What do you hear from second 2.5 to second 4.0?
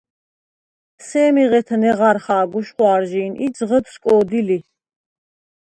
უშხვა̄რჟი̄ნი ი ძღჷდ